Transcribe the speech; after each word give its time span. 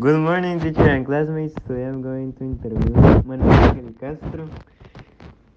Good 0.00 0.18
morning, 0.18 0.58
teacher 0.60 0.88
and 0.88 1.04
classmates. 1.04 1.52
Today 1.68 1.84
I'm 1.84 2.00
going 2.00 2.32
to 2.38 2.44
interview 2.44 2.94
Manuel 3.22 3.52
Angel 3.52 3.92
Castro. 4.00 4.48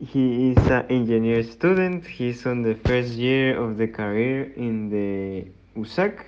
He 0.02 0.52
is 0.52 0.58
an 0.68 0.86
engineer 0.90 1.44
student. 1.44 2.06
He's 2.06 2.46
on 2.46 2.62
the 2.62 2.76
first 2.76 3.14
year 3.14 3.58
of 3.58 3.78
the 3.78 3.88
career 3.88 4.52
in 4.58 4.90
the 4.90 5.48
USAC. 5.80 6.26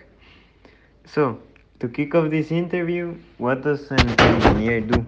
So, 1.06 1.40
to 1.82 1.90
kick 1.90 2.16
off 2.16 2.32
this 2.32 2.52
interview, 2.52 3.18
what 3.38 3.64
does 3.64 3.92
an 3.92 4.08
engineer 4.22 4.80
do? 4.80 5.06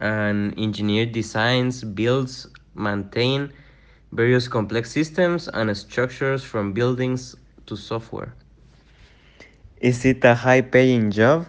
An 0.00 0.52
engineer 0.58 1.06
designs, 1.06 1.82
builds, 1.82 2.46
maintain 2.74 3.50
various 4.12 4.48
complex 4.48 4.90
systems 4.90 5.48
and 5.48 5.74
structures 5.74 6.44
from 6.44 6.74
buildings 6.74 7.34
to 7.64 7.74
software. 7.74 8.34
Is 9.82 10.06
it 10.06 10.24
a 10.24 10.34
high 10.34 10.62
paying 10.62 11.10
job? 11.10 11.46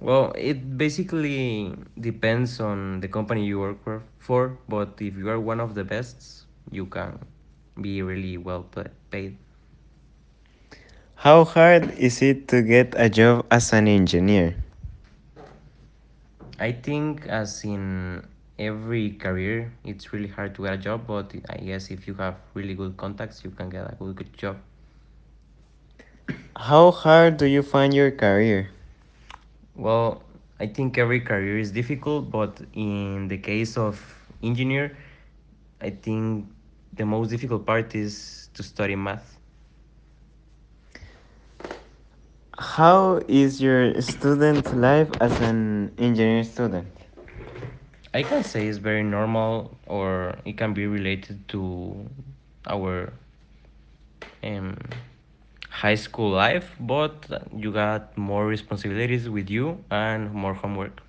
Well, 0.00 0.32
it 0.36 0.76
basically 0.78 1.74
depends 2.00 2.60
on 2.60 3.00
the 3.00 3.08
company 3.08 3.46
you 3.46 3.60
work 3.60 3.78
for, 4.18 4.58
but 4.68 4.96
if 5.00 5.16
you 5.16 5.28
are 5.30 5.40
one 5.40 5.60
of 5.60 5.74
the 5.74 5.84
best, 5.84 6.46
you 6.70 6.86
can 6.86 7.18
be 7.80 8.02
really 8.02 8.36
well 8.38 8.66
paid. 9.10 9.36
How 11.16 11.44
hard 11.44 11.90
is 11.98 12.22
it 12.22 12.48
to 12.48 12.62
get 12.62 12.94
a 12.96 13.08
job 13.08 13.46
as 13.50 13.72
an 13.72 13.88
engineer? 13.88 14.56
I 16.58 16.72
think, 16.72 17.26
as 17.26 17.64
in 17.64 18.26
every 18.58 19.10
career, 19.12 19.72
it's 19.84 20.12
really 20.12 20.28
hard 20.28 20.54
to 20.56 20.62
get 20.64 20.74
a 20.74 20.78
job, 20.78 21.06
but 21.06 21.34
I 21.48 21.56
guess 21.58 21.90
if 21.90 22.06
you 22.06 22.14
have 22.14 22.36
really 22.54 22.74
good 22.74 22.96
contacts, 22.96 23.44
you 23.44 23.50
can 23.50 23.68
get 23.70 23.90
a 23.92 23.94
good, 23.96 24.16
good 24.16 24.36
job. 24.36 24.56
How 26.56 26.90
hard 26.90 27.36
do 27.36 27.46
you 27.46 27.62
find 27.62 27.92
your 27.94 28.10
career? 28.10 28.70
Well, 29.74 30.22
I 30.60 30.66
think 30.66 30.98
every 30.98 31.20
career 31.20 31.58
is 31.58 31.70
difficult, 31.72 32.30
but 32.30 32.60
in 32.74 33.28
the 33.28 33.38
case 33.38 33.76
of 33.76 33.98
engineer, 34.42 34.96
I 35.80 35.90
think 35.90 36.46
the 36.92 37.04
most 37.06 37.30
difficult 37.30 37.66
part 37.66 37.94
is 37.94 38.48
to 38.54 38.62
study 38.62 38.96
math. 38.96 39.38
How 42.58 43.20
is 43.28 43.60
your 43.60 44.00
student 44.00 44.76
life 44.76 45.10
as 45.20 45.40
an 45.40 45.92
engineer 45.98 46.44
student? 46.44 46.88
I 48.14 48.22
can 48.22 48.42
say 48.44 48.66
it's 48.66 48.78
very 48.78 49.02
normal, 49.02 49.76
or 49.86 50.36
it 50.44 50.56
can 50.56 50.74
be 50.74 50.86
related 50.86 51.48
to 51.48 52.08
our 52.66 53.12
um, 54.42 54.76
high 55.82 55.96
school 55.96 56.30
life, 56.30 56.76
but 56.78 57.12
you 57.52 57.72
got 57.72 58.16
more 58.16 58.46
responsibilities 58.46 59.28
with 59.28 59.50
you 59.50 59.82
and 59.90 60.32
more 60.32 60.54
homework. 60.54 61.02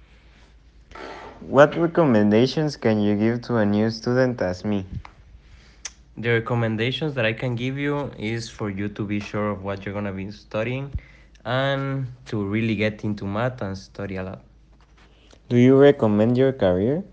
What 1.42 1.78
recommendations 1.78 2.76
can 2.76 3.00
you 3.00 3.16
give 3.16 3.44
to 3.44 3.58
a 3.58 3.66
new 3.66 3.92
student 3.92 4.42
as 4.42 4.66
me? 4.66 4.86
The 6.18 6.30
recommendations 6.30 7.14
that 7.14 7.24
I 7.24 7.34
can 7.34 7.56
give 7.56 7.78
you 7.78 8.10
is 8.18 8.50
for 8.50 8.72
you 8.72 8.90
to 8.90 9.06
be 9.06 9.20
sure 9.20 9.52
of 9.52 9.64
what 9.64 9.86
you're 9.86 9.94
going 9.94 10.06
to 10.06 10.12
be 10.12 10.32
studying 10.32 10.92
and 11.46 12.08
to 12.26 12.44
really 12.44 12.76
get 12.76 13.04
into 13.04 13.26
math 13.26 13.62
and 13.62 13.78
study 13.78 14.16
a 14.16 14.24
lot. 14.24 14.42
Do 15.50 15.58
you 15.58 15.78
recommend 15.78 16.36
your 16.36 16.52
career? 16.52 17.04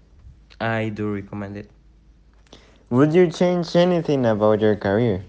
I 0.61 0.89
do 0.89 1.13
recommend 1.13 1.59
it. 1.59 1.71
Would 2.89 3.13
you 3.13 3.31
change 3.31 3.77
anything 3.77 4.25
about 4.25 4.61
your 4.63 4.77
career? 4.77 5.25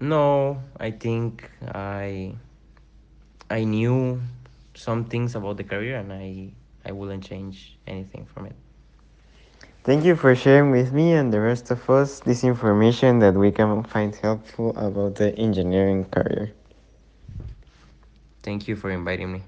No, 0.00 0.62
I 0.78 0.90
think 0.90 1.50
I 1.68 2.34
I 3.50 3.64
knew 3.64 4.20
some 4.74 5.04
things 5.04 5.34
about 5.34 5.56
the 5.56 5.64
career 5.64 5.96
and 5.98 6.12
I 6.12 6.52
I 6.84 6.92
wouldn't 6.92 7.24
change 7.24 7.78
anything 7.86 8.26
from 8.26 8.46
it. 8.46 8.56
Thank 9.84 10.04
you 10.04 10.16
for 10.16 10.34
sharing 10.34 10.70
with 10.70 10.92
me 10.92 11.12
and 11.12 11.32
the 11.32 11.40
rest 11.40 11.70
of 11.70 11.88
us 11.90 12.20
this 12.20 12.44
information 12.44 13.18
that 13.20 13.34
we 13.34 13.50
can 13.52 13.82
find 13.84 14.14
helpful 14.14 14.70
about 14.76 15.16
the 15.16 15.34
engineering 15.38 16.04
career. 16.04 16.52
Thank 18.42 18.68
you 18.68 18.76
for 18.76 18.90
inviting 18.90 19.32
me. 19.32 19.42